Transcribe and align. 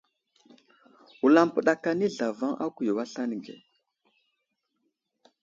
Wulampəɗak 1.21 1.83
anay 1.89 2.11
zlavaŋ 2.15 2.51
a 2.63 2.65
kuyo 2.75 2.93
aslane 3.03 3.35
ge. 3.45 3.55